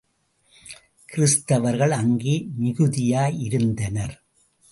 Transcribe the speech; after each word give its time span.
கிறிஸ்துவர்கள் 1.05 1.91
அங்கே 1.91 2.47
மிகுதியாயிருந்தனர். 2.61 4.15